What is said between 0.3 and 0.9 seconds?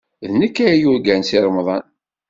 nekk ay